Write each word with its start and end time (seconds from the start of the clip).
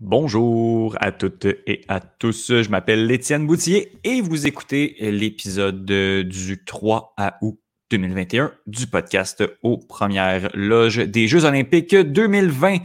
Bonjour 0.00 0.96
à 1.00 1.12
toutes 1.12 1.46
et 1.66 1.82
à 1.88 2.00
tous. 2.00 2.62
Je 2.62 2.70
m'appelle 2.70 3.10
Étienne 3.10 3.46
Boutier 3.46 3.92
et 4.04 4.20
vous 4.20 4.46
écoutez 4.46 4.96
l'épisode 5.00 5.84
du 5.84 6.64
3 6.64 7.14
août 7.42 7.58
2021 7.90 8.52
du 8.66 8.86
podcast 8.86 9.44
aux 9.62 9.78
premières 9.78 10.50
loges 10.54 10.98
des 10.98 11.28
Jeux 11.28 11.44
olympiques 11.44 11.94
2020 11.94 12.78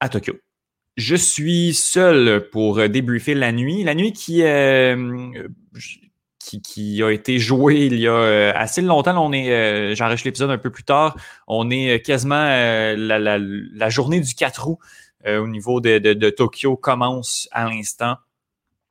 à 0.00 0.08
Tokyo. 0.08 0.34
Je 0.96 1.16
suis 1.16 1.74
seul 1.74 2.48
pour 2.50 2.88
débriefer 2.88 3.34
la 3.34 3.52
nuit. 3.52 3.84
La 3.84 3.94
nuit 3.94 4.12
qui, 4.12 4.42
euh, 4.42 5.30
qui, 6.38 7.02
a 7.02 7.10
été 7.10 7.38
jouée 7.38 7.86
il 7.86 7.98
y 7.98 8.08
a 8.08 8.12
euh, 8.12 8.52
assez 8.54 8.82
longtemps. 8.82 9.24
on 9.24 9.32
est, 9.32 9.50
euh, 9.50 9.94
j'enregistre 9.94 10.26
l'épisode 10.26 10.50
un 10.50 10.58
peu 10.58 10.70
plus 10.70 10.84
tard. 10.84 11.16
On 11.46 11.70
est 11.70 12.04
quasiment 12.04 12.44
la, 12.44 13.18
la, 13.18 13.88
journée 13.88 14.20
du 14.20 14.34
4 14.34 14.68
août. 14.68 14.78
Euh, 15.26 15.40
au 15.40 15.48
niveau 15.48 15.80
de, 15.80 16.30
Tokyo 16.30 16.76
commence 16.76 17.48
à 17.52 17.68
l'instant. 17.68 18.16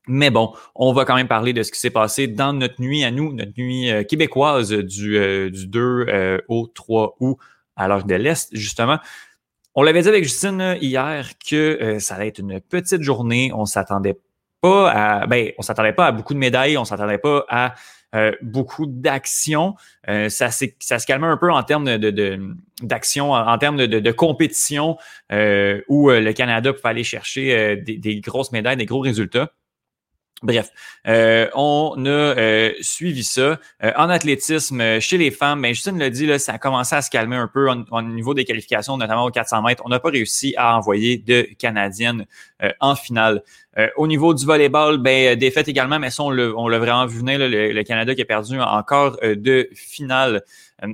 Mais 0.07 0.29
bon, 0.29 0.53
on 0.75 0.93
va 0.93 1.05
quand 1.05 1.15
même 1.15 1.27
parler 1.27 1.53
de 1.53 1.63
ce 1.63 1.71
qui 1.71 1.79
s'est 1.79 1.89
passé 1.89 2.27
dans 2.27 2.53
notre 2.53 2.81
nuit 2.81 3.03
à 3.03 3.11
nous, 3.11 3.33
notre 3.33 3.51
nuit 3.57 3.91
euh, 3.91 4.03
québécoise 4.03 4.71
du, 4.71 5.17
euh, 5.17 5.49
du 5.49 5.67
2 5.67 6.43
au 6.47 6.67
3 6.67 7.17
août 7.19 7.37
à 7.75 7.87
l'heure 7.87 8.03
de 8.03 8.15
l'Est, 8.15 8.49
justement. 8.53 8.99
On 9.75 9.83
l'avait 9.83 10.01
dit 10.01 10.09
avec 10.09 10.23
Justine 10.23 10.77
hier 10.81 11.29
que 11.47 11.97
ça 11.99 12.15
allait 12.15 12.29
être 12.29 12.39
une 12.39 12.59
petite 12.59 13.03
journée. 13.03 13.51
On 13.53 13.65
s'attendait 13.65 14.19
pas 14.61 14.89
à, 14.89 15.27
ben, 15.27 15.51
on 15.59 15.61
s'attendait 15.61 15.93
pas 15.93 16.07
à 16.07 16.11
beaucoup 16.11 16.33
de 16.33 16.39
médailles, 16.39 16.77
on 16.77 16.85
s'attendait 16.85 17.19
pas 17.19 17.45
à 17.47 17.75
euh, 18.15 18.31
beaucoup 18.41 18.85
d'actions. 18.87 19.75
Euh, 20.07 20.29
ça, 20.29 20.49
se 20.49 21.05
calmait 21.05 21.27
un 21.27 21.37
peu 21.37 21.51
en 21.51 21.61
termes 21.63 21.97
de, 21.97 22.39
d'action, 22.81 23.31
en, 23.33 23.57
termes 23.57 23.77
de, 23.77 24.11
compétition, 24.11 24.97
euh, 25.31 25.81
où 25.87 26.09
le 26.09 26.31
Canada 26.31 26.73
pouvait 26.73 26.89
aller 26.89 27.03
chercher 27.03 27.75
des, 27.77 28.19
grosses 28.21 28.51
médailles, 28.51 28.77
des 28.77 28.85
gros 28.85 29.01
résultats. 29.01 29.51
Bref, 30.43 30.69
on 31.55 32.05
a 32.05 32.71
suivi 32.81 33.23
ça. 33.23 33.59
en 33.81 34.09
athlétisme, 34.09 34.99
chez 34.99 35.17
les 35.17 35.31
femmes, 35.31 35.61
ben, 35.61 35.73
Justine 35.73 35.97
l'a 35.97 36.09
dit, 36.11 36.27
là, 36.27 36.37
ça 36.37 36.53
a 36.53 36.57
commencé 36.59 36.95
à 36.95 37.01
se 37.01 37.09
calmer 37.09 37.35
un 37.35 37.47
peu 37.47 37.67
au 37.69 38.01
niveau 38.03 38.33
des 38.35 38.45
qualifications, 38.45 38.97
notamment 38.97 39.25
aux 39.25 39.31
400 39.31 39.63
mètres. 39.63 39.81
On 39.85 39.89
n'a 39.89 39.99
pas 39.99 40.09
réussi 40.09 40.53
à 40.55 40.77
envoyer 40.77 41.17
de 41.17 41.47
Canadiennes 41.57 42.25
en 42.79 42.95
finale. 42.95 43.43
Euh, 43.77 43.89
au 43.95 44.07
niveau 44.07 44.33
du 44.33 44.45
volleyball, 44.45 44.97
ben, 44.97 45.33
euh, 45.33 45.35
défaite 45.35 45.67
également, 45.67 45.99
mais 45.99 46.09
ça, 46.09 46.23
on 46.23 46.31
l'a 46.31 46.79
vraiment 46.79 47.05
vu 47.05 47.19
venir, 47.19 47.37
le, 47.39 47.83
Canada 47.83 48.15
qui 48.15 48.21
a 48.21 48.25
perdu 48.25 48.59
encore 48.59 49.17
euh, 49.23 49.35
de 49.35 49.69
finale 49.73 50.41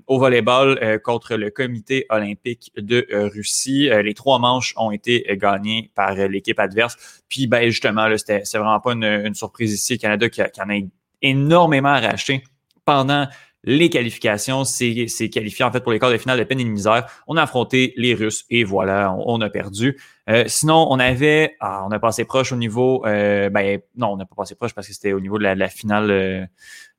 au 0.07 0.17
volleyball 0.17 1.01
contre 1.01 1.35
le 1.35 1.49
comité 1.49 2.05
olympique 2.09 2.71
de 2.77 3.05
Russie. 3.33 3.89
les 4.01 4.13
trois 4.13 4.39
manches 4.39 4.73
ont 4.77 4.91
été 4.91 5.25
gagnées 5.31 5.91
par 5.93 6.15
l'équipe 6.15 6.57
adverse. 6.57 7.23
Puis, 7.27 7.47
ben, 7.47 7.69
justement, 7.69 8.07
c'est 8.15 8.53
vraiment 8.53 8.79
pas 8.79 8.93
une, 8.93 9.33
surprise 9.33 9.73
ici. 9.73 9.93
Le 9.93 9.97
Canada 9.97 10.29
qui, 10.29 10.41
qui 10.53 10.61
en 10.61 10.69
a 10.69 10.79
énormément 11.21 11.89
arraché 11.89 12.43
pendant 12.85 13.27
les 13.63 13.89
qualifications. 13.89 14.63
C'est 14.63 15.29
qualifié 15.31 15.65
en 15.65 15.71
fait 15.71 15.81
pour 15.81 15.91
les 15.91 15.99
quarts 15.99 16.11
de 16.11 16.17
finale 16.17 16.39
de 16.39 16.43
peine 16.43 16.59
et 16.59 16.63
de 16.63 16.69
misère. 16.69 17.07
On 17.27 17.37
a 17.37 17.43
affronté 17.43 17.93
les 17.97 18.13
Russes 18.13 18.45
et 18.49 18.63
voilà, 18.63 19.15
on, 19.25 19.41
a 19.41 19.49
perdu. 19.49 19.97
Euh, 20.29 20.43
sinon, 20.47 20.87
on 20.89 20.99
avait, 20.99 21.55
ah, 21.59 21.83
on 21.87 21.91
a 21.91 21.99
passé 21.99 22.25
proche 22.25 22.51
au 22.51 22.55
niveau, 22.55 23.05
euh, 23.05 23.49
ben 23.49 23.79
non, 23.95 24.07
on 24.13 24.17
n'a 24.17 24.25
pas 24.25 24.35
passé 24.35 24.55
proche 24.55 24.73
parce 24.73 24.87
que 24.87 24.93
c'était 24.93 25.13
au 25.13 25.19
niveau 25.19 25.37
de 25.37 25.43
la, 25.43 25.69
finale 25.69 26.11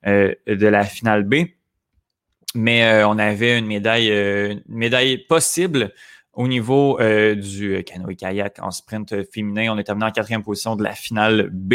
euh, 0.06 0.34
de 0.46 0.66
la 0.66 0.84
finale 0.84 1.24
B. 1.24 1.34
Mais 2.56 3.02
on 3.04 3.18
avait 3.18 3.58
une 3.58 3.66
médaille, 3.66 4.10
une 4.10 4.62
médaille 4.68 5.18
possible 5.18 5.92
au 6.36 6.48
niveau 6.48 7.00
euh, 7.00 7.34
du 7.34 7.82
canoë-kayak 7.84 8.58
en 8.60 8.70
sprint 8.70 9.30
féminin, 9.30 9.72
on 9.72 9.78
est 9.78 9.84
terminé 9.84 10.06
en 10.06 10.10
quatrième 10.10 10.42
position 10.42 10.76
de 10.76 10.82
la 10.82 10.92
finale 10.92 11.48
B. 11.52 11.74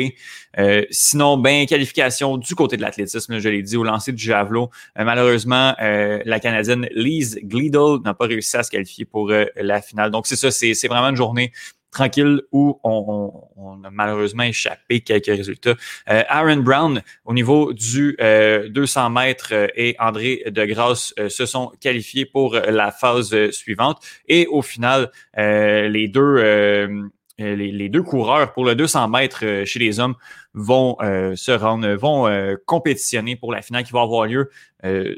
Euh, 0.57 0.83
sinon, 0.91 1.37
ben 1.37 1.65
qualification 1.65 2.37
du 2.37 2.55
côté 2.55 2.77
de 2.77 2.81
l'athlétisme, 2.81 3.39
je 3.39 3.49
l'ai 3.49 3.61
dit, 3.61 3.77
au 3.77 3.83
lancer 3.83 4.11
du 4.11 4.23
javelot. 4.23 4.69
Euh, 4.97 5.03
malheureusement, 5.03 5.75
la 5.79 6.39
Canadienne 6.39 6.87
Lise 6.91 7.39
Gliedel 7.43 8.01
n'a 8.03 8.13
pas 8.13 8.25
réussi 8.25 8.57
à 8.57 8.63
se 8.63 8.71
qualifier 8.71 9.05
pour 9.05 9.29
la 9.29 9.81
finale. 9.81 10.11
Donc 10.11 10.27
c'est 10.27 10.35
ça, 10.35 10.51
c'est 10.51 10.87
vraiment 10.87 11.09
une 11.09 11.15
journée 11.15 11.51
tranquille 11.91 12.41
où 12.51 12.79
on, 12.83 13.81
a 13.83 13.89
malheureusement 13.91 14.43
échappé 14.43 15.01
quelques 15.01 15.27
résultats. 15.27 15.75
Euh, 16.09 16.23
Aaron 16.27 16.57
Brown, 16.57 17.01
au 17.25 17.33
niveau 17.33 17.73
du 17.73 18.15
200 18.19 18.19
euh, 18.19 19.09
mètres, 19.09 19.49
euh, 19.53 19.67
et 19.75 19.95
André 19.99 20.43
de 20.47 20.65
Grasse 20.65 21.13
se 21.29 21.45
sont 21.45 21.71
qualifiés 21.79 22.25
pour 22.25 22.55
la 22.55 22.91
phase 22.91 23.51
suivante. 23.51 24.01
Et 24.27 24.47
au 24.47 24.61
final, 24.61 25.11
les 25.37 26.07
deux... 26.07 27.09
Les, 27.41 27.87
deux 27.87 28.03
coureurs 28.03 28.51
pour 28.51 28.65
le 28.65 28.75
200 28.75 29.07
mètres 29.07 29.63
chez 29.63 29.79
les 29.79 30.01
hommes 30.01 30.15
vont 30.53 30.97
se 30.99 31.51
rendre, 31.53 31.87
vont 31.93 32.27
compétitionner 32.65 33.37
pour 33.37 33.53
la 33.53 33.61
finale 33.61 33.85
qui 33.85 33.93
va 33.93 34.01
avoir 34.01 34.25
lieu. 34.25 34.49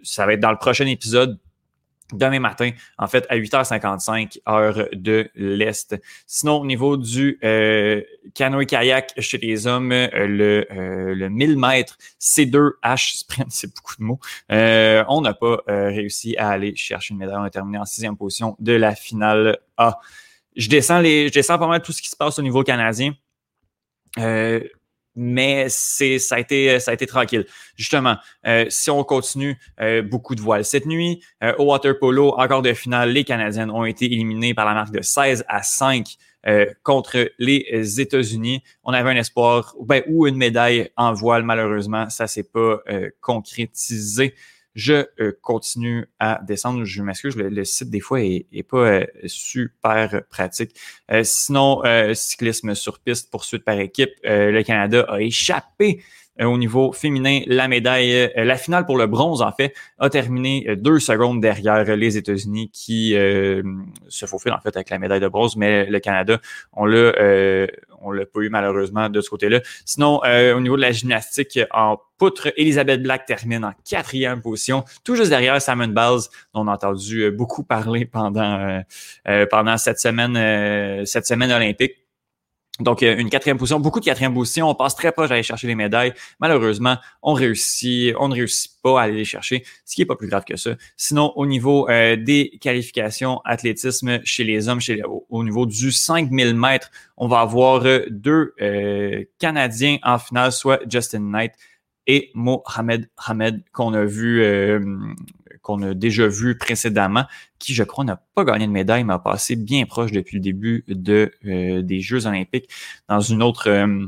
ça 0.03 0.27
va 0.27 0.33
être 0.33 0.39
dans 0.39 0.51
le 0.51 0.57
prochain 0.57 0.85
épisode 0.85 1.39
demain 2.13 2.39
matin, 2.39 2.71
en 2.97 3.07
fait, 3.07 3.25
à 3.29 3.37
8h55, 3.37 4.39
heure 4.47 4.87
de 4.93 5.29
l'Est. 5.35 5.95
Sinon, 6.25 6.61
au 6.61 6.65
niveau 6.65 6.97
du 6.97 7.39
euh, 7.43 8.01
canoë-kayak 8.33 9.13
chez 9.19 9.37
les 9.37 9.67
hommes, 9.67 9.91
euh, 9.91 10.27
le, 10.27 10.67
euh, 10.71 11.15
le 11.15 11.29
1000 11.29 11.57
mètres 11.57 11.97
C2H 12.19 13.19
sprint, 13.19 13.47
c'est 13.51 13.73
beaucoup 13.73 13.95
de 13.97 14.03
mots, 14.03 14.19
euh, 14.51 15.03
on 15.07 15.21
n'a 15.21 15.33
pas 15.33 15.57
réussi 15.67 16.35
à 16.37 16.49
aller 16.49 16.75
chercher 16.75 17.13
une 17.13 17.19
médaille. 17.19 17.37
On 17.37 17.43
a 17.43 17.49
terminé 17.49 17.77
en 17.77 17.85
sixième 17.85 18.17
position 18.17 18.55
de 18.59 18.73
la 18.73 18.95
finale 18.95 19.59
A. 19.77 19.99
Je 20.55 20.69
descends, 20.69 20.99
les, 20.99 21.27
je 21.27 21.33
descends 21.33 21.57
pas 21.57 21.67
mal 21.67 21.81
tout 21.81 21.91
ce 21.91 22.01
qui 22.01 22.09
se 22.09 22.15
passe 22.15 22.37
au 22.39 22.41
niveau 22.41 22.63
canadien. 22.63 23.13
Euh, 25.17 25.21
mais 25.21 25.65
c'est 25.69 26.19
ça 26.19 26.35
a 26.35 26.39
été 26.39 26.79
ça 26.79 26.91
a 26.91 26.93
été 26.93 27.05
tranquille. 27.05 27.45
Justement, 27.75 28.17
euh, 28.47 28.65
si 28.69 28.89
on 28.89 29.03
continue, 29.03 29.57
euh, 29.79 30.01
beaucoup 30.01 30.35
de 30.35 30.41
voiles 30.41 30.65
cette 30.65 30.85
nuit. 30.85 31.21
Euh, 31.43 31.53
au 31.57 31.65
water 31.65 31.97
polo, 31.97 32.33
encore 32.37 32.61
de 32.61 32.73
finale, 32.73 33.11
les 33.11 33.23
Canadiennes 33.23 33.71
ont 33.71 33.85
été 33.85 34.05
éliminées 34.05 34.53
par 34.53 34.65
la 34.65 34.73
marque 34.73 34.93
de 34.93 35.01
16 35.01 35.45
à 35.47 35.63
5 35.63 36.17
contre 36.81 37.29
les 37.37 38.01
États-Unis. 38.01 38.63
On 38.83 38.93
avait 38.93 39.11
un 39.11 39.15
espoir 39.15 39.75
ben, 39.79 40.01
ou 40.07 40.25
une 40.25 40.37
médaille 40.37 40.89
en 40.97 41.13
voile, 41.13 41.43
malheureusement, 41.43 42.09
ça 42.09 42.25
s'est 42.25 42.41
pas 42.41 42.79
concrétisé. 43.19 44.33
Je 44.73 45.05
euh, 45.19 45.37
continue 45.41 46.07
à 46.19 46.39
descendre. 46.43 46.85
Je 46.85 47.01
m'excuse, 47.01 47.35
le, 47.35 47.65
site 47.65 47.89
des 47.89 47.99
fois 47.99 48.21
est, 48.21 48.63
pas 48.63 48.77
euh, 48.77 49.05
super 49.25 50.21
pratique. 50.29 50.75
Euh, 51.11 51.23
sinon, 51.23 51.81
cyclisme 52.13 52.73
sur 52.75 52.99
piste, 52.99 53.29
poursuite 53.31 53.63
par 53.65 53.79
équipe, 53.79 54.11
le 54.23 54.61
Canada 54.63 55.05
a 55.09 55.21
échappé 55.21 56.03
au 56.39 56.57
niveau 56.57 56.91
féminin, 56.91 57.41
la 57.47 57.67
médaille, 57.67 58.31
la 58.35 58.55
finale 58.57 58.85
pour 58.85 58.97
le 58.97 59.07
bronze, 59.07 59.41
en 59.41 59.51
fait, 59.51 59.75
a 59.99 60.09
terminé 60.09 60.75
deux 60.75 60.99
secondes 60.99 61.41
derrière 61.41 61.83
les 61.95 62.17
États-Unis 62.17 62.71
qui 62.71 63.11
se 63.11 64.25
faufilent, 64.25 64.53
en 64.53 64.61
fait, 64.61 64.75
avec 64.75 64.89
la 64.89 64.97
médaille 64.97 65.19
de 65.19 65.27
bronze, 65.27 65.55
mais 65.55 65.85
le 65.85 65.99
Canada, 65.99 66.39
on 66.73 66.85
l'a 66.85 67.67
on 68.01 68.11
l'a 68.11 68.25
pas 68.25 68.41
eu 68.41 68.49
malheureusement 68.49 69.09
de 69.09 69.21
ce 69.21 69.29
côté-là. 69.29 69.61
Sinon, 69.85 70.21
euh, 70.25 70.55
au 70.55 70.59
niveau 70.59 70.75
de 70.75 70.81
la 70.81 70.91
gymnastique 70.91 71.59
en 71.71 71.97
poutre, 72.17 72.51
Elisabeth 72.57 73.01
Black 73.01 73.25
termine 73.25 73.63
en 73.63 73.73
quatrième 73.87 74.41
position, 74.41 74.83
tout 75.03 75.15
juste 75.15 75.29
derrière 75.29 75.61
Simon 75.61 75.87
Biles, 75.87 76.27
dont 76.53 76.61
on 76.61 76.67
a 76.67 76.73
entendu 76.73 77.21
euh, 77.21 77.31
beaucoup 77.31 77.63
parler 77.63 78.05
pendant, 78.05 78.81
euh, 79.27 79.45
pendant 79.49 79.77
cette 79.77 79.99
semaine, 79.99 81.05
cette 81.05 81.25
semaine 81.25 81.51
olympique. 81.51 82.00
Donc, 82.79 83.01
une 83.01 83.29
quatrième 83.29 83.57
position, 83.57 83.79
beaucoup 83.79 83.99
de 83.99 84.05
quatrième 84.05 84.33
position. 84.33 84.69
On 84.69 84.75
passe 84.75 84.95
très 84.95 85.11
proche 85.11 85.29
d'aller 85.29 85.43
chercher 85.43 85.67
les 85.67 85.75
médailles. 85.75 86.13
Malheureusement, 86.39 86.97
on 87.21 87.33
réussit, 87.33 88.15
on 88.17 88.29
ne 88.29 88.33
réussit 88.33 88.71
pas 88.81 88.99
à 88.99 89.03
aller 89.03 89.17
les 89.17 89.25
chercher, 89.25 89.63
ce 89.85 89.95
qui 89.95 90.01
est 90.01 90.05
pas 90.05 90.15
plus 90.15 90.29
grave 90.29 90.45
que 90.45 90.55
ça. 90.55 90.71
Sinon, 90.97 91.33
au 91.35 91.45
niveau 91.45 91.89
euh, 91.89 92.15
des 92.15 92.57
qualifications 92.61 93.41
athlétisme 93.45 94.19
chez 94.23 94.43
les 94.43 94.67
hommes, 94.69 94.79
chez, 94.79 95.01
au, 95.29 95.43
niveau 95.43 95.65
du 95.65 95.91
5000 95.91 96.55
mètres, 96.55 96.89
on 97.17 97.27
va 97.27 97.41
avoir 97.41 97.85
euh, 97.85 98.05
deux 98.09 98.53
euh, 98.61 99.25
Canadiens 99.37 99.97
en 100.03 100.17
finale, 100.17 100.51
soit 100.51 100.79
Justin 100.89 101.19
Knight 101.19 101.53
et 102.07 102.31
Mohamed 102.33 103.09
Hamed 103.17 103.63
qu'on 103.73 103.93
a 103.93 104.05
vu 104.05 104.43
qu'on 105.61 105.81
a 105.83 105.93
déjà 105.93 106.27
vu 106.27 106.57
précédemment, 106.57 107.25
qui, 107.59 107.73
je 107.73 107.83
crois, 107.83 108.03
n'a 108.03 108.21
pas 108.35 108.43
gagné 108.43 108.67
de 108.67 108.71
médaille, 108.71 109.03
mais 109.03 109.13
a 109.13 109.19
passé 109.19 109.55
bien 109.55 109.85
proche 109.85 110.11
depuis 110.11 110.37
le 110.37 110.41
début 110.41 110.85
euh, 110.89 111.81
des 111.81 111.99
Jeux 112.01 112.25
olympiques 112.25 112.69
dans 113.07 113.19
une 113.19 113.43
autre... 113.43 113.69
Euh, 113.69 114.07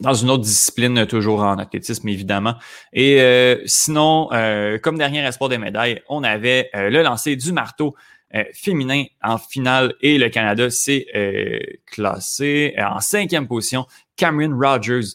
dans 0.00 0.12
une 0.12 0.28
autre 0.28 0.42
discipline, 0.42 1.06
toujours 1.06 1.42
en 1.42 1.56
athlétisme, 1.56 2.08
évidemment. 2.08 2.56
Et 2.92 3.20
euh, 3.20 3.62
sinon, 3.64 4.28
euh, 4.32 4.76
comme 4.76 4.98
dernier 4.98 5.24
espoir 5.24 5.48
de 5.48 5.56
médaille, 5.56 6.02
on 6.08 6.24
avait 6.24 6.68
euh, 6.74 6.90
le 6.90 7.02
lancer 7.02 7.36
du 7.36 7.52
marteau 7.52 7.94
féminin 8.52 9.04
en 9.22 9.38
finale 9.38 9.94
et 10.00 10.18
le 10.18 10.28
Canada 10.28 10.68
s'est 10.68 11.06
classé 11.86 12.74
en 12.76 12.98
cinquième 12.98 13.46
position. 13.46 13.86
Cameron 14.16 14.58
Rogers 14.58 15.14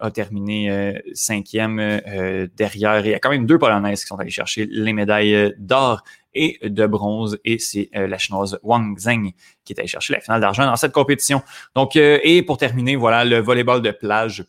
a 0.00 0.10
terminé 0.10 1.00
cinquième 1.14 2.00
derrière. 2.56 3.04
Il 3.04 3.10
y 3.10 3.14
a 3.14 3.18
quand 3.18 3.30
même 3.30 3.46
deux 3.46 3.58
Polonaises 3.58 4.02
qui 4.02 4.06
sont 4.06 4.16
allées 4.16 4.30
chercher 4.30 4.66
les 4.70 4.92
médailles 4.92 5.54
d'or 5.58 6.02
et 6.34 6.58
de 6.62 6.86
bronze. 6.86 7.38
Et 7.44 7.58
c'est 7.58 7.90
la 7.92 8.18
chinoise 8.18 8.58
Wang 8.62 8.98
Zheng 8.98 9.32
qui 9.64 9.72
est 9.72 9.78
allée 9.78 9.88
chercher 9.88 10.14
la 10.14 10.20
finale 10.20 10.40
d'argent 10.40 10.64
dans 10.64 10.76
cette 10.76 10.92
compétition. 10.92 11.42
Donc, 11.74 11.96
et 11.96 12.42
pour 12.42 12.58
terminer, 12.58 12.96
voilà 12.96 13.24
le 13.24 13.38
volleyball 13.38 13.82
de 13.82 13.90
plage 13.90 14.44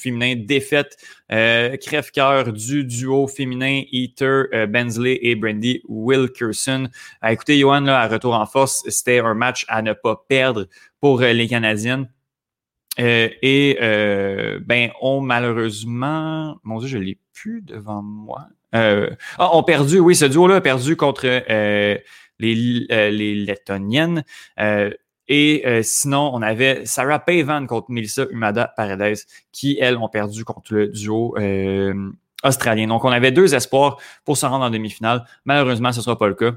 féminin 0.00 0.34
défaite 0.36 0.96
euh, 1.30 1.76
crève-cœur 1.76 2.52
du 2.52 2.84
duo 2.84 3.28
féminin 3.28 3.82
Eater 3.92 4.46
euh, 4.52 4.66
Bensley 4.66 5.18
et 5.22 5.36
Brandy 5.36 5.82
Wilkerson. 5.88 6.88
Euh, 7.24 7.28
écoutez, 7.28 7.58
Johan, 7.58 7.80
là, 7.80 8.00
à 8.00 8.08
retour 8.08 8.34
en 8.34 8.46
force, 8.46 8.82
c'était 8.88 9.20
un 9.20 9.34
match 9.34 9.64
à 9.68 9.82
ne 9.82 9.92
pas 9.92 10.24
perdre 10.28 10.66
pour 11.00 11.20
les 11.20 11.48
Canadiennes. 11.48 12.08
Et 12.98 13.76
ben, 13.80 14.90
on 15.00 15.20
malheureusement, 15.20 16.58
mon 16.64 16.78
Dieu, 16.78 16.88
je 16.88 16.98
l'ai 16.98 17.18
plus 17.32 17.62
devant 17.62 18.02
moi. 18.02 18.48
ah, 18.72 19.50
on 19.52 19.62
perdu, 19.62 19.98
oui, 19.98 20.14
ce 20.14 20.26
duo-là 20.26 20.56
a 20.56 20.60
perdu 20.60 20.96
contre 20.96 21.26
les, 22.38 22.86
les 22.88 23.34
Lettoniennes. 23.34 24.24
Et 25.30 25.62
euh, 25.64 25.80
sinon, 25.84 26.32
on 26.34 26.42
avait 26.42 26.84
Sarah 26.86 27.20
Pavan 27.20 27.64
contre 27.66 27.92
Melissa 27.92 28.26
Umada 28.30 28.66
Paredes, 28.76 29.18
qui, 29.52 29.78
elles, 29.80 29.96
ont 29.96 30.08
perdu 30.08 30.44
contre 30.44 30.74
le 30.74 30.88
duo 30.88 31.36
euh, 31.38 32.10
australien. 32.42 32.88
Donc, 32.88 33.04
on 33.04 33.10
avait 33.10 33.30
deux 33.30 33.54
espoirs 33.54 33.98
pour 34.24 34.36
se 34.36 34.44
rendre 34.44 34.64
en 34.64 34.70
demi-finale. 34.70 35.24
Malheureusement, 35.44 35.92
ce 35.92 36.00
ne 36.00 36.02
sera 36.02 36.18
pas 36.18 36.26
le 36.26 36.34
cas. 36.34 36.54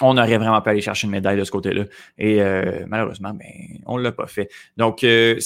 On 0.00 0.16
aurait 0.18 0.38
vraiment 0.38 0.60
pu 0.60 0.70
aller 0.70 0.80
chercher 0.80 1.06
une 1.06 1.12
médaille 1.12 1.38
de 1.38 1.44
ce 1.44 1.50
côté-là. 1.50 1.84
Et 2.18 2.42
euh, 2.42 2.84
malheureusement, 2.88 3.32
ben, 3.32 3.46
on 3.86 3.98
ne 3.98 4.02
l'a 4.02 4.12
pas 4.12 4.26
fait. 4.26 4.50
Donc, 4.76 4.98
c'est 5.00 5.40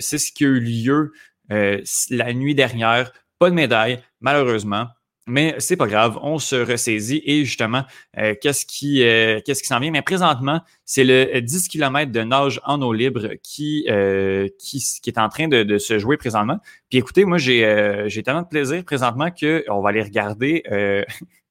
ce 0.00 0.32
qui 0.32 0.44
a 0.44 0.48
eu 0.48 0.60
lieu 0.60 1.12
la 1.48 2.32
nuit 2.32 2.54
dernière. 2.54 3.12
Pas 3.38 3.50
de 3.50 3.54
médaille, 3.54 4.00
malheureusement. 4.20 4.86
Mais 5.26 5.54
c'est 5.58 5.76
pas 5.76 5.86
grave, 5.86 6.18
on 6.20 6.38
se 6.38 6.56
ressaisit 6.56 7.22
et 7.24 7.46
justement, 7.46 7.84
euh, 8.18 8.34
qu'est-ce 8.38 8.66
qui 8.66 9.02
euh, 9.02 9.40
qu'est-ce 9.42 9.62
qui 9.62 9.68
s'en 9.68 9.80
vient? 9.80 9.90
Mais 9.90 10.02
présentement, 10.02 10.60
c'est 10.84 11.04
le 11.04 11.40
10 11.40 11.68
km 11.68 12.12
de 12.12 12.20
nage 12.20 12.60
en 12.64 12.82
eau 12.82 12.92
libre 12.92 13.30
qui, 13.42 13.86
euh, 13.88 14.48
qui, 14.58 14.84
est 15.06 15.16
en 15.16 15.30
train 15.30 15.48
de, 15.48 15.62
de, 15.62 15.78
se 15.78 15.98
jouer 15.98 16.18
présentement. 16.18 16.58
Puis 16.90 16.98
écoutez, 16.98 17.24
moi 17.24 17.38
j'ai 17.38 18.04
j'ai 18.08 18.22
tellement 18.22 18.42
de 18.42 18.48
plaisir 18.48 18.84
présentement 18.84 19.30
qu'on 19.30 19.80
va 19.80 19.88
aller 19.88 20.02
regarder 20.02 20.62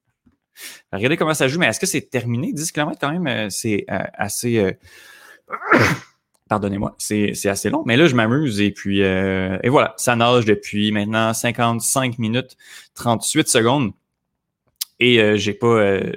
Regardez 0.92 1.18
comment 1.18 1.34
ça 1.34 1.48
joue, 1.48 1.60
mais 1.60 1.68
est-ce 1.68 1.80
que 1.80 1.86
c'est 1.86 2.10
terminé? 2.10 2.54
10 2.54 2.72
km 2.72 2.98
quand 3.00 3.18
même, 3.20 3.50
c'est 3.50 3.86
assez 3.88 4.76
pardonnez-moi, 6.54 6.96
c'est 6.98 7.48
assez 7.48 7.70
long. 7.70 7.84
Mais 7.86 7.98
là, 7.98 8.08
je 8.08 8.16
m'amuse 8.16 8.62
et 8.62 8.72
puis 8.72 9.02
euh, 9.02 9.58
et 9.64 9.70
voilà, 9.70 9.94
ça 9.98 10.16
nage 10.16 10.46
depuis 10.46 10.92
maintenant 10.92 11.34
55 11.34 12.20
minutes 12.20 12.58
38 12.96 13.48
secondes. 13.48 13.92
Et 15.00 15.20
euh, 15.20 15.36
j'ai 15.38 15.54
pas 15.54 15.68
euh, 15.68 16.12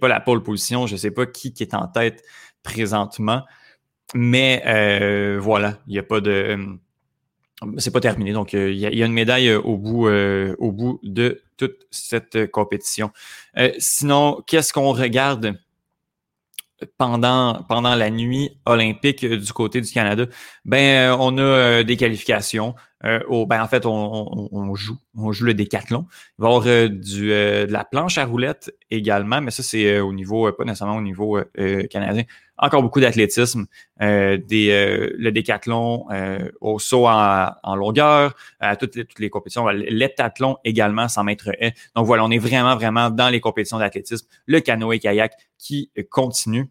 pas 0.00 0.08
la 0.08 0.20
pole 0.20 0.42
position, 0.42 0.86
je 0.86 0.96
sais 0.96 1.10
pas 1.10 1.26
qui, 1.26 1.52
qui 1.52 1.62
est 1.62 1.74
en 1.74 1.88
tête 1.88 2.22
présentement. 2.62 3.44
Mais 4.14 4.62
voilà, 5.38 5.78
il 5.86 5.92
n'y 5.92 5.98
a 5.98 6.02
pas 6.02 6.20
de 6.20 6.58
c'est 7.78 7.92
pas 7.92 8.00
terminé. 8.00 8.32
Donc, 8.32 8.52
il 8.52 8.74
y, 8.74 9.02
a 9.02 9.06
une 9.06 9.12
médaille 9.12 9.52
au 9.54 9.76
bout, 9.76 10.08
au 10.08 10.72
bout 10.72 10.98
de 11.02 11.42
toute 11.56 11.86
cette 11.90 12.50
compétition. 12.50 13.10
sinon, 13.78 14.42
qu'est-ce 14.46 14.72
qu'on 14.72 14.92
regarde 14.92 15.56
pendant, 16.98 17.62
pendant 17.68 17.94
la 17.94 18.10
nuit 18.10 18.50
olympique 18.66 19.24
du 19.24 19.52
côté 19.52 19.80
du 19.80 19.90
Canada, 19.90 20.26
ben 20.64 21.12
euh, 21.12 21.16
on 21.18 21.36
a 21.38 21.42
euh, 21.42 21.82
des 21.82 21.96
qualifications. 21.96 22.74
Euh, 23.04 23.46
ben 23.46 23.62
en 23.62 23.68
fait, 23.68 23.86
on, 23.86 24.48
on, 24.52 24.74
joue, 24.74 24.98
on 25.16 25.32
joue 25.32 25.46
le 25.46 25.54
décathlon. 25.54 26.06
Il 26.38 26.42
va 26.42 26.48
y 26.48 26.52
avoir 26.52 26.90
du, 26.90 27.28
de 27.28 27.66
la 27.70 27.84
planche 27.84 28.18
à 28.18 28.24
roulettes 28.24 28.74
également, 28.90 29.40
mais 29.40 29.50
ça 29.50 29.62
c'est 29.62 30.00
au 30.00 30.12
niveau, 30.12 30.50
pas 30.52 30.64
nécessairement 30.64 30.96
au 30.96 31.02
niveau 31.02 31.38
canadien. 31.90 32.24
Encore 32.58 32.82
beaucoup 32.82 33.00
d'athlétisme, 33.00 33.66
le 33.98 35.30
décathlon 35.30 36.06
au 36.60 36.78
saut 36.78 37.06
en, 37.06 37.50
en 37.62 37.76
longueur, 37.76 38.34
à 38.60 38.76
toutes, 38.76 38.92
toutes 38.92 39.18
les 39.18 39.30
compétitions, 39.30 39.66
l'heptathlon 39.68 40.58
également 40.64 41.08
100 41.08 41.24
mètres 41.24 41.50
haies. 41.58 41.72
Donc 41.96 42.06
voilà, 42.06 42.24
on 42.24 42.30
est 42.30 42.38
vraiment 42.38 42.76
vraiment 42.76 43.08
dans 43.10 43.30
les 43.30 43.40
compétitions 43.40 43.78
d'athlétisme. 43.78 44.26
Le 44.46 44.60
canoë 44.60 44.98
kayak 44.98 45.32
qui 45.58 45.90
continue 46.10 46.68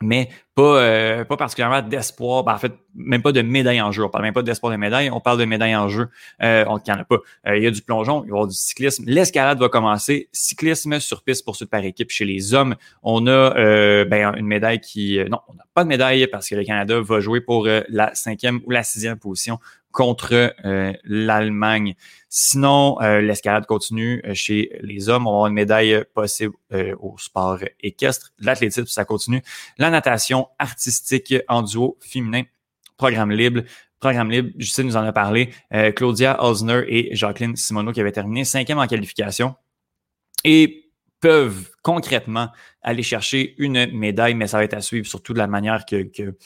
mais 0.00 0.28
pas, 0.54 0.80
euh, 0.80 1.24
pas 1.24 1.36
particulièrement 1.36 1.82
d'espoir. 1.82 2.44
Ben, 2.44 2.54
en 2.54 2.58
fait, 2.58 2.72
même 2.94 3.22
pas 3.22 3.32
de 3.32 3.42
médaille 3.42 3.80
en 3.80 3.92
jeu. 3.92 4.04
On 4.04 4.08
parle 4.08 4.24
même 4.24 4.34
pas 4.34 4.42
d'espoir 4.42 4.72
de 4.72 4.76
médaille, 4.76 5.10
on 5.10 5.20
parle 5.20 5.38
de 5.38 5.44
médaille 5.44 5.76
en 5.76 5.88
jeu. 5.88 6.08
Euh, 6.42 6.64
on 6.68 6.78
n'y 6.78 6.92
en 6.92 6.98
a 6.98 7.04
pas. 7.04 7.18
Euh, 7.46 7.56
il 7.56 7.62
y 7.62 7.66
a 7.66 7.70
du 7.70 7.82
plongeon, 7.82 8.22
il 8.22 8.22
va 8.22 8.26
y 8.28 8.30
avoir 8.32 8.46
du 8.46 8.54
cyclisme. 8.54 9.04
L'escalade 9.06 9.58
va 9.58 9.68
commencer. 9.68 10.28
Cyclisme 10.32 11.00
sur 11.00 11.22
piste 11.22 11.44
poursuite 11.44 11.70
par 11.70 11.84
équipe 11.84 12.10
chez 12.10 12.24
les 12.24 12.54
hommes. 12.54 12.74
On 13.02 13.26
a 13.26 14.04
ben, 14.04 14.34
une 14.36 14.46
médaille 14.46 14.80
qui... 14.80 15.18
non, 15.30 15.38
on 15.48 15.54
n'a 15.54 15.64
pas 15.74 15.84
de 15.84 15.88
médaille 15.88 16.26
parce 16.26 16.48
que 16.48 16.54
le 16.54 16.64
Canada 16.64 17.00
va 17.00 17.20
jouer 17.20 17.40
pour 17.40 17.66
la 17.88 18.14
cinquième 18.14 18.60
ou 18.66 18.70
la 18.70 18.82
sixième 18.82 19.18
position 19.18 19.58
contre 19.98 20.54
euh, 20.64 20.92
l'Allemagne. 21.02 21.96
Sinon, 22.28 23.02
euh, 23.02 23.20
l'escalade 23.20 23.66
continue 23.66 24.22
euh, 24.24 24.32
chez 24.32 24.78
les 24.80 25.08
hommes. 25.08 25.26
On 25.26 25.30
va 25.30 25.36
avoir 25.36 25.46
une 25.48 25.54
médaille 25.54 26.04
possible 26.14 26.54
au 27.00 27.16
sport 27.18 27.58
équestre. 27.80 28.30
L'athlétisme, 28.38 28.86
ça 28.86 29.04
continue. 29.04 29.42
La 29.76 29.90
natation 29.90 30.46
artistique 30.60 31.34
en 31.48 31.62
duo 31.62 31.98
féminin, 32.00 32.42
programme 32.96 33.32
libre. 33.32 33.62
Programme 33.98 34.30
libre, 34.30 34.50
Justine 34.56 34.86
nous 34.86 34.96
en 34.96 35.02
a 35.02 35.12
parlé. 35.12 35.50
Claudia 35.96 36.44
Osner 36.44 36.84
et 36.86 37.16
Jacqueline 37.16 37.56
Simoneau 37.56 37.90
qui 37.90 38.00
avaient 38.00 38.12
terminé 38.12 38.44
cinquième 38.44 38.78
en 38.78 38.86
qualification 38.86 39.56
et 40.44 40.92
peuvent 41.18 41.70
concrètement 41.82 42.50
aller 42.82 43.02
chercher 43.02 43.56
une 43.58 43.90
médaille, 43.90 44.34
mais 44.34 44.46
ça 44.46 44.58
va 44.58 44.64
être 44.64 44.74
à 44.74 44.80
suivre 44.80 45.08
surtout 45.08 45.32
de 45.32 45.38
la 45.38 45.48
manière 45.48 45.84
que, 45.86 46.04
que 46.04 46.36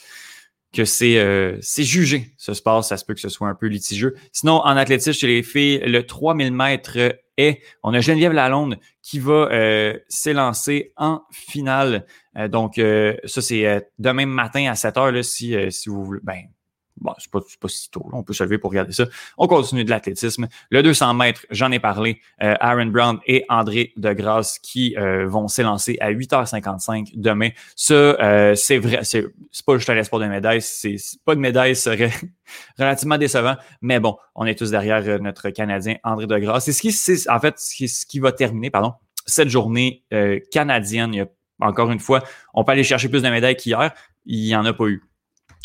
que 0.73 0.85
c'est 0.85 1.17
euh, 1.17 1.59
jugé, 1.61 2.33
ce 2.37 2.53
sport. 2.53 2.83
Ça 2.83 2.97
se 2.97 3.05
peut 3.05 3.13
que 3.13 3.19
ce 3.19 3.29
soit 3.29 3.47
un 3.47 3.55
peu 3.55 3.67
litigieux. 3.67 4.15
Sinon, 4.31 4.55
en 4.55 4.75
athlétisme, 4.75 5.13
chez 5.13 5.27
les 5.27 5.43
filles, 5.43 5.79
le 5.85 6.05
3000 6.05 6.51
mètres 6.51 6.97
est, 7.37 7.61
on 7.83 7.93
a 7.93 8.01
Geneviève 8.01 8.33
Lalonde 8.33 8.77
qui 9.01 9.19
va 9.19 9.49
euh, 9.51 9.97
s'élancer 10.07 10.91
en 10.97 11.21
finale. 11.31 12.05
Euh, 12.37 12.47
donc, 12.47 12.77
euh, 12.77 13.15
ça, 13.25 13.41
c'est 13.41 13.87
demain 13.99 14.25
matin 14.25 14.69
à 14.69 14.75
7 14.75 14.97
heures, 14.97 15.11
là, 15.11 15.23
si, 15.23 15.55
si 15.71 15.89
vous 15.89 16.03
voulez. 16.03 16.21
Ben, 16.23 16.41
Bon, 16.97 17.13
c'est 17.17 17.31
pas, 17.31 17.39
pas 17.59 17.67
si 17.67 17.89
tôt, 17.89 18.07
on 18.13 18.23
peut 18.23 18.33
se 18.33 18.43
lever 18.43 18.57
pour 18.57 18.69
regarder 18.69 18.91
ça. 18.91 19.05
On 19.37 19.47
continue 19.47 19.83
de 19.83 19.89
l'athlétisme. 19.89 20.47
Le 20.69 20.83
200 20.83 21.13
mètres, 21.15 21.45
j'en 21.49 21.71
ai 21.71 21.79
parlé. 21.79 22.21
Euh, 22.41 22.55
Aaron 22.59 22.87
Brown 22.87 23.19
et 23.25 23.45
André 23.49 23.93
Degrasse 23.97 24.59
qui 24.59 24.95
euh, 24.97 25.27
vont 25.27 25.47
s'élancer 25.47 25.97
à 25.99 26.11
8h55 26.11 27.13
demain. 27.15 27.49
Ça, 27.75 27.93
euh, 27.93 28.55
c'est 28.55 28.77
vrai, 28.77 28.99
c'est 29.03 29.25
pas 29.65 29.77
juste 29.77 29.89
un 29.89 29.97
espoir 29.97 30.21
de 30.21 30.27
médaille. 30.27 30.61
C'est 30.61 30.97
pas 31.25 31.35
de 31.35 31.39
médaille 31.39 31.75
serait 31.75 32.11
relativement 32.77 33.17
décevant, 33.17 33.55
mais 33.81 33.99
bon, 33.99 34.17
on 34.35 34.45
est 34.45 34.55
tous 34.55 34.71
derrière 34.71 35.03
euh, 35.07 35.19
notre 35.19 35.49
Canadien 35.49 35.95
André 36.03 36.27
Degrasse. 36.27 36.65
C'est 36.65 36.73
ce 36.73 36.81
qui, 36.81 36.91
c'est 36.91 37.29
en 37.29 37.39
fait 37.39 37.59
ce 37.59 37.75
qui, 37.75 37.87
ce 37.87 38.05
qui 38.05 38.19
va 38.19 38.31
terminer, 38.31 38.69
pardon, 38.69 38.93
cette 39.25 39.49
journée 39.49 40.03
euh, 40.13 40.39
canadienne. 40.51 41.13
Il 41.13 41.17
y 41.17 41.21
a, 41.21 41.27
encore 41.59 41.91
une 41.91 41.99
fois, 41.99 42.23
on 42.53 42.63
peut 42.63 42.71
aller 42.71 42.83
chercher 42.83 43.09
plus 43.09 43.21
de 43.21 43.29
médailles 43.29 43.55
qu'hier. 43.55 43.91
Il 44.25 44.43
n'y 44.43 44.55
en 44.55 44.65
a 44.65 44.73
pas 44.73 44.85
eu. 44.85 45.03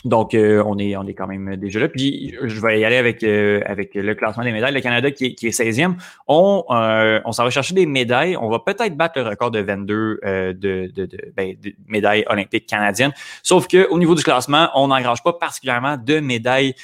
Donc, 0.05 0.35
euh, 0.35 0.62
on, 0.64 0.78
est, 0.78 0.97
on 0.97 1.05
est 1.07 1.14
quand 1.14 1.26
même 1.26 1.57
déjà 1.57 1.81
là. 1.81 1.88
Puis, 1.88 2.37
je 2.40 2.61
vais 2.61 2.78
y 2.78 2.85
aller 2.85 2.97
avec, 2.97 3.25
euh, 3.25 3.61
avec 3.67 3.95
le 3.95 4.14
classement 4.14 4.45
des 4.45 4.52
médailles. 4.52 4.73
Le 4.73 4.81
Canada 4.81 5.11
qui 5.11 5.26
est, 5.26 5.35
qui 5.35 5.49
est 5.49 5.59
16e. 5.59 5.97
On, 6.28 6.64
euh, 6.71 7.21
on 7.25 7.33
s'en 7.33 7.43
va 7.43 7.50
chercher 7.50 7.75
des 7.75 7.87
médailles. 7.87 8.37
On 8.37 8.49
va 8.49 8.61
peut-être 8.61 8.97
battre 8.97 9.19
le 9.19 9.28
record 9.28 9.50
de 9.50 9.59
22 9.59 10.21
de, 10.23 10.52
de, 10.55 11.09
ben, 11.37 11.57
de, 11.61 11.73
médailles 11.88 12.25
olympiques 12.28 12.67
canadiennes. 12.67 13.12
Sauf 13.43 13.67
qu'au 13.67 13.99
niveau 13.99 14.14
du 14.14 14.23
classement, 14.23 14.69
on 14.75 14.88
n'engrange 14.88 15.23
pas 15.25 15.33
particulièrement 15.33 15.97
de 15.97 16.21
médailles 16.21 16.75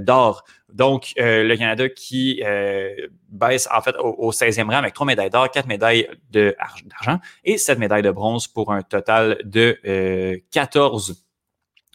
d'or. 0.00 0.44
Donc, 0.70 1.14
le 1.16 1.56
Canada 1.56 1.88
qui 1.88 2.42
baisse 3.30 3.66
en 3.74 3.80
fait 3.80 3.96
au, 3.96 4.14
au, 4.18 4.30
16e 4.30 4.66
rang 4.66 4.76
avec 4.76 4.92
trois 4.92 5.06
médailles 5.06 5.30
d'or, 5.30 5.50
quatre 5.50 5.68
médailles 5.68 6.06
d'argent 6.30 7.18
et 7.44 7.56
sept 7.56 7.78
médailles 7.78 8.02
de 8.02 8.10
bronze 8.10 8.46
pour 8.46 8.72
un 8.72 8.82
total 8.82 9.38
de 9.44 10.42
14 10.50 11.27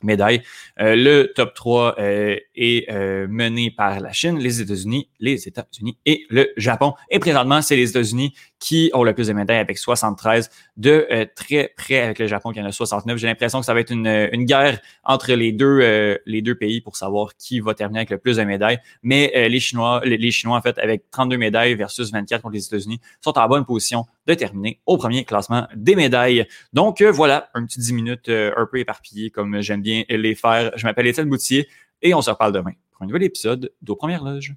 médailles. 0.03 0.41
Euh, 0.79 0.95
le 0.95 1.31
top 1.33 1.53
3 1.53 1.95
euh, 1.99 2.37
est 2.55 2.89
euh, 2.91 3.27
mené 3.29 3.71
par 3.71 3.99
la 3.99 4.11
Chine, 4.11 4.37
les 4.39 4.61
États-Unis, 4.61 5.09
les 5.19 5.47
États-Unis 5.47 5.97
et 6.05 6.25
le 6.29 6.51
Japon. 6.57 6.93
Et 7.09 7.19
présentement, 7.19 7.61
c'est 7.61 7.75
les 7.75 7.89
États-Unis 7.89 8.33
qui 8.59 8.91
ont 8.93 9.03
le 9.03 9.13
plus 9.13 9.27
de 9.27 9.33
médailles 9.33 9.57
avec 9.57 9.77
73, 9.77 10.49
de 10.77 11.07
très 11.35 11.73
près 11.75 11.99
avec 11.99 12.19
le 12.19 12.27
Japon 12.27 12.51
qui 12.51 12.61
en 12.61 12.65
a 12.65 12.71
69. 12.71 13.17
J'ai 13.17 13.27
l'impression 13.27 13.59
que 13.59 13.65
ça 13.65 13.73
va 13.73 13.81
être 13.81 13.91
une, 13.91 14.07
une 14.31 14.45
guerre 14.45 14.79
entre 15.03 15.33
les 15.33 15.51
deux, 15.51 16.17
les 16.25 16.41
deux 16.41 16.55
pays 16.55 16.79
pour 16.79 16.95
savoir 16.95 17.35
qui 17.35 17.59
va 17.59 17.73
terminer 17.73 17.99
avec 17.99 18.09
le 18.09 18.19
plus 18.19 18.37
de 18.37 18.43
médailles. 18.43 18.77
Mais 19.01 19.49
les 19.49 19.59
Chinois, 19.59 20.01
les, 20.05 20.31
Chinois, 20.31 20.57
en 20.57 20.61
fait, 20.61 20.79
avec 20.79 21.11
32 21.11 21.35
médailles 21.35 21.75
versus 21.75 22.09
24 22.09 22.41
contre 22.41 22.53
les 22.53 22.65
États-Unis, 22.65 23.01
sont 23.19 23.37
en 23.37 23.47
bonne 23.49 23.65
position 23.65 24.05
de 24.27 24.33
terminer 24.33 24.79
au 24.85 24.97
premier 24.97 25.25
classement 25.25 25.67
des 25.75 25.95
médailles. 25.95 26.47
Donc 26.73 27.01
voilà, 27.01 27.49
un 27.53 27.65
petit 27.65 27.79
10 27.79 27.93
minutes 27.93 28.29
un 28.29 28.67
peu 28.71 28.79
éparpillé 28.79 29.29
comme 29.29 29.61
j'aime 29.61 29.81
bien 29.81 30.03
les 30.09 30.35
faire. 30.35 30.71
Je 30.75 30.85
m'appelle 30.85 31.07
Étienne 31.07 31.29
Boutier 31.29 31.67
et 32.01 32.13
on 32.13 32.21
se 32.21 32.29
reparle 32.29 32.53
demain 32.53 32.73
pour 32.91 33.03
un 33.03 33.07
nouvel 33.07 33.23
épisode 33.23 33.71
d'Aux 33.81 33.95
Premières 33.95 34.23
Loges. 34.23 34.53